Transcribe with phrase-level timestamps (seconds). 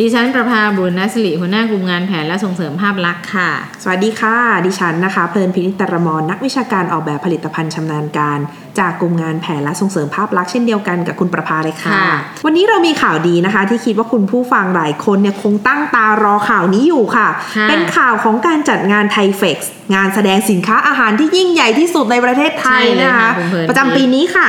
[0.00, 3.50] ดิฉันประภาบุญนสิริหัวหน้ากลุ่มงานแผนและส่งเสริมภาพลักษณ์ค่ะ
[3.82, 8.38] สวัสดีค่ะ ดิฉันนะคะ เพลินพินิจตรมรนักวิชาการออกแบบผลิตภัณฑ์ชำนาญการ
[8.78, 12.12] จากกลุ่มงานแผนและส่งเสริมภาพลักษณ์เช่นเดียวกันกับคุณประภาเลยค่ะค่ะ
[12.44, 24.48] วันนี้เรามีข่าวดีนะคะ ที่คิดว่าคุณผู้ฟังหลายคนเนี่ยคงตั้งตารอข่าวนี้อยู่ค่ะค่ะ เป็นข่าวของการจัดงานไทเฟกซ์งานแสดงสินค้าอาหารที่ยิ่งใหญ่ที่สุดในประเทศไทยใช่เลยนะคะค่ะคุณเพลินประจำปีนี้ค่ะ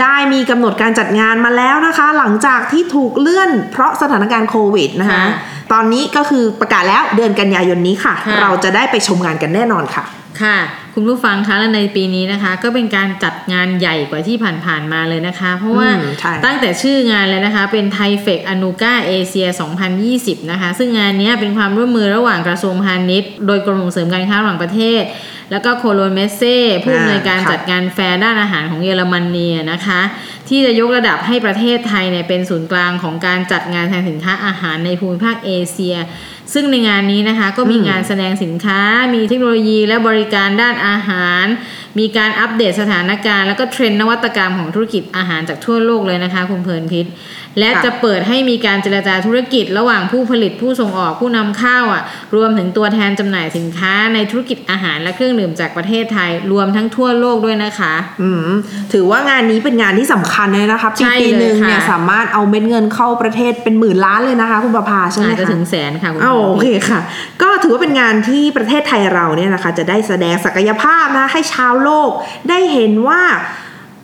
[0.00, 5.24] ได้มีกำหนดการจัดงานมาแล้วนะคะ หลังจากที่ถูกเลื่อนเพราะสถานการณ์โควิดนะคะค่ะ
[5.72, 10.04] ตอนนี้ก็คือประกาศแล้วเดือนกันยายนนี้ค่ะค่ะเราจะได้ไปชมงานกันแน่นอนค่ะ
[10.42, 10.56] ค่ะ
[10.98, 19.46] คุณผู้ฟังคะและในปีนี้นะคะ ก็เป็นการจัดงานใหญ่กว่าที่ผ่านๆมาเลยนะคะ เพราะว่าอืมใช่ตั้งแต่ชื่องานเลยนะคะ เป็นไทเฟกอนูกาเอเชีย
[19.98, 25.02] 2020 นะคะ ซึ่งงานเนี้ยเป็นความร่วมมือระหว่างกระทรวงพาณิชย์ โดยกรมส่งเสริมการค้าระหว่างประเทศ
[25.50, 30.00] แล้วก็ Koelnmesse ผู้อำนวยการอ่าค่ะจัดงานแฟร์ด้านอาหารของเยอรมนีนะคะ
[30.48, 35.96] ที่จะยกระดับให้ประเทศไทยเนี่ยเป็นศูนย์กลางของการจัดงานแสดงสินค้าอาหารในภูมิภาคเอเชีย
[36.54, 38.80] ซึ่งในงานนี้นะคะก็มีอืมงานแสดงสินค้า
[39.14, 41.46] มีเทคโนโลยีและบริการด้านอาหาร
[41.98, 47.06] มีการอัปเดตสถานการณ์ แล้วก็เทรนด์นวัตกรรมของธุรกิจอาหารจากทั่วโลกเลยนะคะ คุณเพลินพิศ
[47.58, 52.02] และค่ะจะเปิดให้มีการเจรจาธุรกิจ ระหว่างผู้ผลิตผู้ส่งออกผู้นำเข้าอะ
[52.34, 58.50] รวมถึงตัวแทนจำหน่ายสินค้าในธุรกิจอาหารและเครื่องดื่มจากประเทศไทย รวมทั้งทั่วโลกด้วยนะคะ อืม
[58.92, 67.00] ถือว่างานนี้เป็นงานที่สำคัญเลยนะคะปีใช่ปีเลยหนึ่งเนี่ยค่ะสามารถเอาเม็ดเงินเข้าประเทศเป็นหมื่นล้านเลยนะคะ คุณประภาใช่ไหมอาจคะจะถึงแสนค่ะคุณอ้าวเพลินโอพิษเคค่ะ
[67.42, 72.10] ก็ถือว่าเป็นงานที่ประเทศไทยเราเนี่ยนะคะ จะได้แสดงศักยภาพนะให้ชาวโลก
[72.48, 73.22] ได้เห็นว่า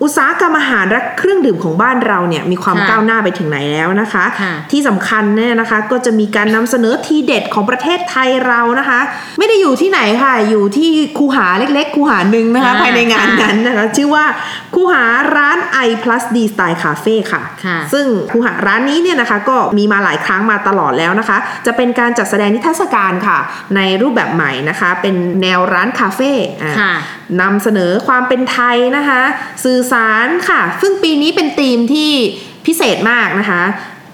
[0.02, 9.00] อุตสาหกรรมอาหารและเครื่องดื่มของบ้านเราเนี่ยมีความค่ะก้าวหน้าไปถึงไหนแล้วนะคะค่ะที่สำคัญเนี่ยนะคะก็จะมีการนำเสนอทีเด็ดของประเทศไทยเรานะคะ
[9.38, 14.24] ไม่ได้อยู่ที่ไหนค่ะอยู่ที่คูหาเล็กๆ คูหาหนึ่งนะคะอ่าภายในงานนั้นนะคะชื่อว่า
[14.74, 15.04] คูหา
[15.36, 23.38] ร้าน I plus D Style Cafe ค่ะค่ะ ซึ่งคูหาร้านนี้เนี่ยนะคะก็มีมาหลายครั้งมาตลอดแล้วนะคะ จะเป็นการจัดแสดงนิทรรศการค่ะ
[23.76, 26.32] ในรูปแบบใหม่นะคะ เป็นแนวร้านคาเฟ่
[26.64, 26.94] อะค่ะ
[27.42, 29.22] นำเสนอความเป็นไทยนะคะ
[29.64, 32.10] สื่อสารค่ะ ซึ่งปีนี้เป็นธีมที่
[32.66, 33.62] พิเศษมากนะคะ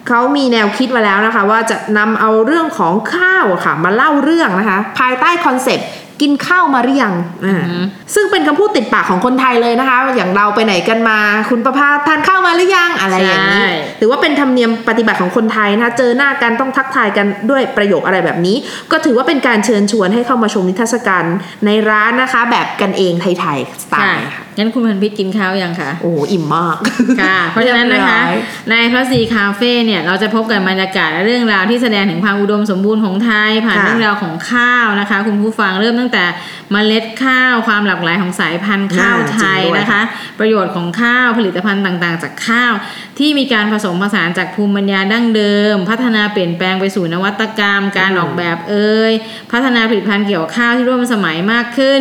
[0.09, 5.89] เขามีแนวคิดมาแล้วนะคะ ว่าจะนำเอาเรื่องของข้าวอะค่ะ มาเล่าเรื่องนะคะ ภายใต้คอนเซปต์
[6.21, 7.15] กินข้าวมาหรือยัง
[7.47, 7.85] อ่าอือหือ
[8.15, 11.19] ซึ่งเป็นคำพูดติดปากของคนไทยเลยนะคะ อย่างเราไปไหนกันมา
[11.51, 18.57] คุณประภาทานข้าวมาหรือยัง อะไรอย่างนี้ใช่ถือว่าเป็นธรรมเนียมปฏิบัติของคนไทยนะคะ เจอหน้ากันต้องทักทายกันด้วยประโยคอะไรแบบนี้
[18.93, 21.25] ก็ถือว่าเป็นการเชิญชวนให้เข้ามาชมนิทรรศการ
[21.67, 26.77] ในร้านนะคะ แบบกันเองไทยๆสไตค่ะล์ค่ะ งั้นคุณเพลินพิษกินข้าวยังคะโอ้โหอิ่มมาก
[27.23, 36.25] ค่ะ เพราะฉะนั้นนะคะเรียบร้อยในพระซีคาเฟ่เนี่ยเราจะพบกับ บรรยากาศและเรื่องราวที่แสดงถึงความอุดมสมบูรณ์ของไทย ผ่านค่ะเรื่องราวของข้าวนะคะ คุณผู้ฟังเริ่มตั้งแต่
[36.73, 40.03] เมล็ดข้าว ความหลากหลายของสายพันธุ์ข้าวไทยจริงด้วยนะคะ
[40.39, 42.73] ประโยชน์ของข้าวผลิตภัณฑ์ต่างๆ จากข้าว
[43.19, 49.13] ที่มีการผสมผสานจากภูมิปัญญาดั้งเดิม พัฒนาเปลี่ยนแปลงไปสู่นวัตกรรม การออกแบบเอ่ย
[49.53, 52.01] พัฒนาผลิตภัณฑ์เกี่ยวกับข้าวที่ร่วมสมัยมากขึ้น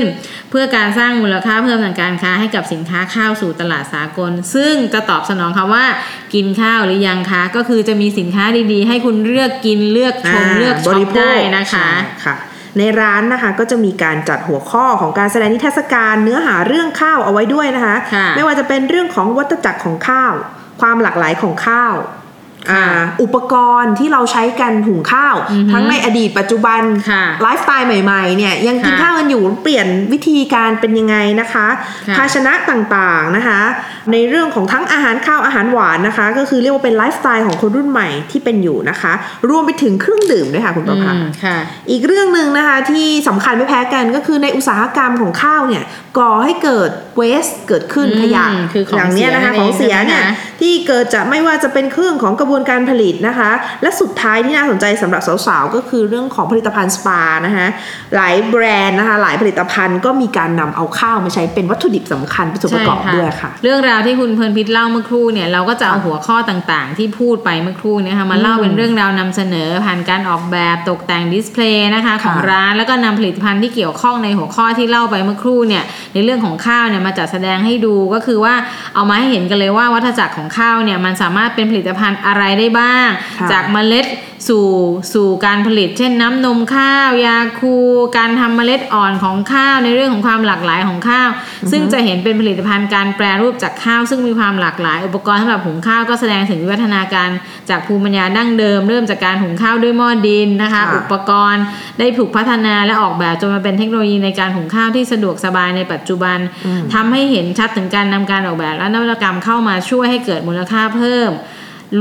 [0.49, 5.85] เพื่อการสร้างมูลค่าเพิ่มทางการค้าให้กับสินค้าข้าวสู่ตลาดสากล ซึ่งจะตอบสนองคำว่า
[6.33, 12.35] กินข้าวหรือยังคะก็คือจะมีสินค้าดีๆ ให้คุณเลือกกินเลือกชมเลือกช็อปได้นะคะใช่ค่ะ
[12.77, 20.33] ในร้านนะคะก็จะมีการจัดหัวข้อของการแสดงนิทรรศการเนื้อหาเรื่องข้าวเอาไว้ด้วยนะคะค่ะไม่ว่าจะเป็นเรื่องของวัฏจักรของข้าว
[20.81, 21.93] ความหลากหลายของข้าว
[22.71, 22.83] อ่า
[23.21, 31.67] อุปกรณ์ที่เราใช้กันหุงข้าวอือฮึทั้งในอดีตปัจจุบันค่ะไลฟ์สไตล์ใหม่ๆเนี่ยยังกินค่ะข้าวกันอยู่เปลี่ยนวิธีการเป็นยังไงนะคะ
[32.07, 33.61] ค่ะภาชนะต่างๆนะคะ
[34.11, 39.13] ในเรื่องของทั้งอาหารข้าวอาหารหวานนะคะ ก็คือเรียกว่าเป็นไลฟ์สไตล์ของคนรุ่นใหม่ที่เป็นอยู่นะคะ
[39.49, 41.57] รวมไปถึงเครื่องดื่มด้วยค่ะคุณประภาอืมค่ะ
[41.91, 45.83] อีกเรื่องหนึ่งนะคะที่สำคัญไม่แพ้กันก็คือในอุตสาหกรรมของข้าวเนี่ย
[46.17, 53.51] ก่อให้เกิด waste เกิดขึ้นอืมขยะคือของอย่างเนี้ยนะคะเสียนั่นเองของเสียเนี่ยใช่ไหมคะที่เกิดจากไม่ว่าจะเป็นเรื่องของกระบวนการผลิตนะคะ
[53.81, 57.67] และสุดท้ายที่น่าสนใจสำหรับสาวๆ ก็คือเรื่องของผลิตภัณฑ์สปานะคะ
[58.15, 75.83] หลายแบรนด์นะคะหลายผลิตภัณฑ์ก็มีการนำเอาข้าวมาใช้เป็นวัตถุดิบสำคัญเป็นส่วนประกอบใช่ด้วยค่ะ เรื่องราวที่คุณเพลินพิศเล่าเมื่อครู่เนี่ยเราก็จะเอาหัวข้อต่างๆ ที่พูดไปเมื่อครู่เนี่ยค่ะมาเล่าเป็นเรื่องราวนำเสนอผ่านการออกแบบตกแต่ง display นะคะของค่ะร้านแล้วก็นำผลิตภัณฑ์ที่เกี่ยวข้องในหัวข้อที่เล่าไปเมื่อครู่เนี่ย
[76.13, 78.53] ในเรื่องของข้าวเนี่ยมาจัดแสดงให้ดูก็คือว่า
[78.95, 83.07] เอามาให้เห็นกันเลยว่าวัฏจักรของข้าวเนี่ยมันสามารถเป็นผลิตภัณฑ์อะไรได้บ้าง
[83.39, 84.07] ค่ะจากเมล็ด
[84.49, 84.67] สู่
[85.13, 87.75] สู่การผลิต เช่นน้ำนมข้าว ยาคู
[88.17, 91.29] การทำเมล็ดอ่อนของข้าวในเรื่องของความหลากหลายของข้าว
[91.71, 97.29] ซึ่งจะเห็นเป็นผลิตภัณฑ์การแปรรูปจากข้าว ซึ่งมีความหลากหลาย อุปกรณ์สำหรับหุงข้าวก็แสดงถึงวิวัฒนาการ
[97.69, 101.63] จากภูมิปัญญาดั้งเดิม เริ่มจากการหุงข้าวด้วยหม้อดินนะคะค่ะอุปกรณ์
[101.99, 106.37] ได้ถูกพัฒนาและออกแบบจนมาเป็นเทคโนโลยีในการหุงข้าวที่สะดวกสบายในปัจจุบัน
[106.93, 111.31] ทำให้เห็นชัดถึงการนำการออกแบบและนวัตกรรมเข้ามาช่วยให้เกิดมูลค่าเพิ่ม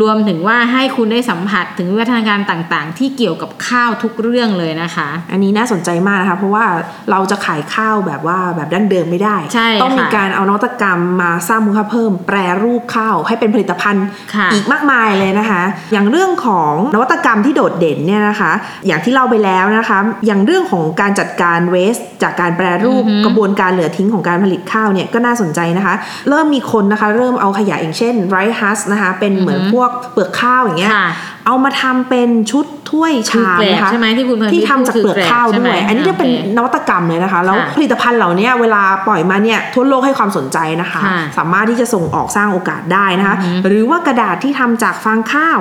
[0.01, 6.65] รวมถึงว่าให้คุณได้สัมผัสถึงวิวัฒนาการต่างๆ ที่เกี่ยวกับข้าวทุกเรื่องเลยนะคะ อันนี้น่าสนใจมากนะคะ เพราะว่า
[7.11, 15.63] เราจะขายข้าวแบบว่าแบบดั้งเดิมไม่ได้ใช่ต้องมีค่ะการเอานวัตกรรมมาสร้างมูลค่าเพิ่ม แปรรูปข้าวให้เป็นผลิตภัณฑ์ค่ะอีกมากมายเลยนะคะ
[15.93, 18.53] อย่างเรื่องของนวัตกรรมที่โดดเด่นเนี่ยนะคะ
[18.87, 25.95] อย่างที่เล่าไปแล้วนะคะ อย่างเรื่องของการจัดการเวสจากการแปรรูปกระบวนการเหลือทิ้งของการผลิตข้าวเนี่ยก็น่าสนใจนะคะ
[26.29, 31.09] เริ่มมีคนนะคะ เริ่มเอาขยะอย่างเช่นไรฮัสนะคะเป็นเหมือนพวกเปลือกข้าวอย่างเงี้ยค่ะ
[31.47, 43.37] เอามาทำเป็นชุดถ้วยคือชามแกลบนะคะใช่ไหมที่คุณเพลินที่ทำจากเปลือกข้าวคือแกลบใช่ไหด้มวย อันนี้จะเป็นโอเคนวัตกรรมเลยนะคะ แล้วค่ะผลิตภัณฑ์เหล่านี้เวลาปล่อยมาเนี่ยทั่วโลกให้ความสนใจนะคะค่ะสามารถที่จะส่งออกสร้างโอกาสได้นะคะ
[43.67, 45.61] หรือว่ากระดาษที่ทำจากฟางข้าว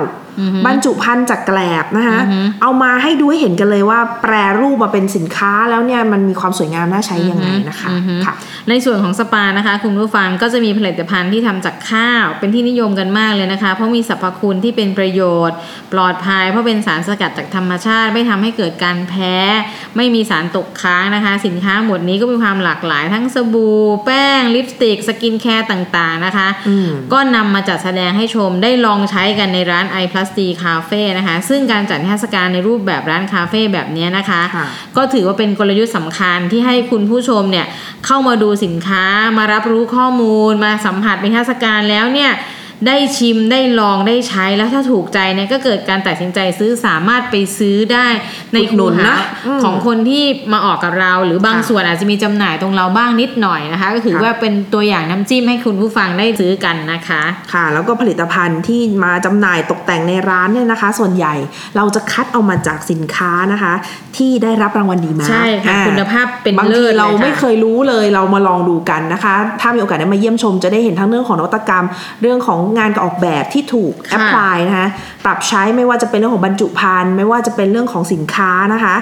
[0.66, 2.18] บรรจุภัณฑ์จากแกลบนะคะ
[2.62, 8.34] เอามาให้ดูให้เห็นกันเลยว่า แปรรูปมาเป็นสินค้าแล้วเนี่ยมันมีความสวยงามน่าใช้ยังไงนะคะอือฮึค่ะ
[8.68, 15.56] ในส่วนของสปานะคะ คุณผู้ฟังก็จะมีผลิตภัณฑ์ที่ทำจากข้าว เป็นที่นิยมกันมากเลยนะคะ เพราะมีสรรพคุณที่เป็นประโยชน์
[15.92, 19.34] ปลอดภัยเพราะเป็นสารสกัดจากธรรมชาติ ไม่ทำให้เกิดการแพ้
[19.96, 37.66] ไม่มีสารตกค้างนะคะ สินค้าหมวดนี้ก็มีความหลากหลาย ทั้งสบู่ แป้งลิปสติก สกินแคร์ต่างๆนะคะอืมก็นำมาจัดแสดงให้ชมได้ลองใช้กันในร้าน I plus D Cafe นะคะ ซึ่งการจัดนิทรรศการในรูปแบบร้านคาเฟ่แบบนี้นะคะค่ะก็ถือว่าเป็นกลยุทธ์สำคัญที่ให้คุณผู้ชมเนี่ย
[38.06, 39.04] เข้ามาดูสินค้า
[39.38, 42.32] มารับรู้ข้อมูลมาสัมผัสเป็นเทรรศการแล้วเนี่ย
[42.86, 48.06] ได้ชิมได้ลองได้ใช้แล้วถ้าถูกใจเนี่ยก็เกิดการตัดสินใจซื้อสามารถไปซื้อได้
[48.54, 61.34] ในอุดหนุนคูหานะอืมของคนที่มาออกกับเรา หรือบางค่ะส่วนอาจจะมีจำหน่ายตรงเราบ้างนิดหน่อยนะคะ ก็ถือค่ะว่าเป็นตัวอย่างน้ำจิ้มให้คุณผู้ฟังได้ซื้อกันนะคะ ค่ะ แล้วก็ผลิตภัณฑ์ที่มาจำหน่ายตกแต่งในร้านเนี่ยนะคะ ส่วนใหญ่
[61.76, 63.72] เราจะคัดเอามาจากสินค้านะคะ
[64.16, 71.86] ที่ได้รับรางวัลดีมาใช่ค่ะอ่าคุณภาพเป็นบางเลิทีศเราลค่ะไม่เคยรู้เลยเรามาลองดูกันนะคะ ถ้ามีโอกาสได้มาเยี่ยมชมจะได้เห็นทั้งเรื่องของนวัตกรรม
[72.22, 74.88] เรื่องของงานออกแบบที่ถูกแอค่ะพพลายนะคะ
[75.24, 78.94] ปรับใช้ไม่ว่าจะเป็นเรื่องของบรรจุภัณฑ์ไม่ว่าจะเป็นเรื่องของสินค้านะคะ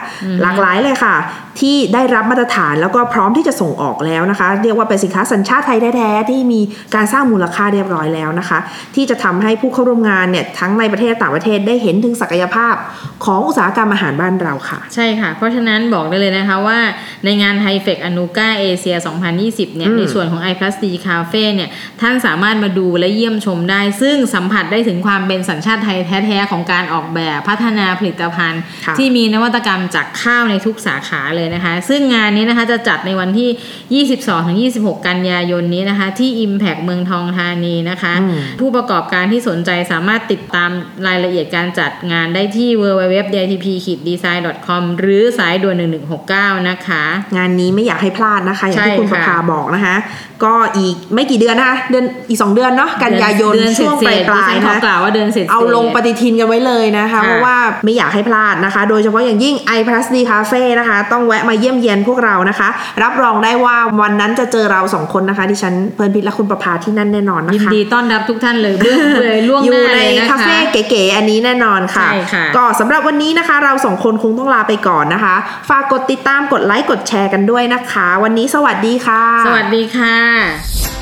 [0.43, 1.17] หลากหลายเลยค่ะ
[1.61, 6.61] ที่ได้รับมาตรฐานแล้วก็พร้อมที่จะส่งออกแล้วนะคะ เรียกว่าเป็นสินค้าสัญชาติไทยแท้ๆที่มี
[6.95, 8.59] การสร้างมูลค่าเรียบร้อยแล้วนะคะ
[8.95, 12.75] ที่จะทำให้ผู้เข้าร่วมงานเนี่ยทั้งในประเทศและต่างประเทศได้เห็นถึงศักยภาพ
[13.25, 16.79] ของอุตสาหกรรมอาหารบ้านเราค่ะ ใช่ค่ะ เพราะฉะนั้นบอกได้เลยนะคะว่า
[17.25, 18.97] ในงานไฮเฟกอนูกาเอเชีย
[19.37, 21.71] 2020 เนี่ยอืมในส่วนของ i plus d cafe เนี่ย
[22.01, 33.51] ท่านสามารถมาดูและเยี่ยมชมได้ ซึ่งสัมผัสได้ถึงความเป็นสัญชาติไทยแท้ๆของการออกแบบพัฒนาผลิตภัณฑ์ค่ะที่มีนวัตกรรมจากข้าวในทุกสาขาเลยนะคะ ซึ่งงานนี้นะคะจะจัดในวันที่
[34.79, 40.71] 22-26 กันยายนนี้นะคะ ที่ Impact เมืองทองธานีนะคะอืมผู้ประกอบการที่สนใจสามารถติดตาม
[41.07, 45.77] รายละเอียดการจัดงานได้ที่ www.ditp-design.com หรือสายด่วน
[46.23, 47.03] 1169 นะคะ
[47.37, 49.97] งานนี้ไม่อยากให้พลาดนะคะ อย่างที่ใช่คุณประค่ะภาบอกนะคะ
[50.45, 62.69] ก็อีกไม่กี่เดือนนะคะเดือนอีกสองเดือนเนาะกันยายนเดือนเศช่วงปลายษปลายดิฉัๆขอนะกล่าวว่าเดือนเศษๆเอาลงปฏิทินกันไว้เลยนะคะค่ะเพราะว่าไม่อยากให้พลาดนะคะ โดยเฉพาะอย่างยิ่ง i plus d cafe นะคะ ต้องแวะมาเยี่ยมเยียนพวกเรานะคะ
[63.03, 75.35] รับรองได้ว่าวันนั้นจะเจอเราสองคนนะคะดิฉันเพลินพิษและคุณประภาที่นั่นแน่นอนนะคะยินดีต้อนรับทุกท่านเลยเรื่องเลยล่วงอหยู่น้าในเลยนะคะคาเฟ่เก๋ๆอันนี้แน่นอนค่ะใช่ค่ะก็สำหรับวันนี้นะคะเราสองคนคงต้องลาไปก่อนนะคะ
[75.71, 80.94] ฝากกดติดตามกดไลค์กดแชร์กันด้วยนะคะ วันนี้สวัสดีค่ะ สวัสดีค่ะ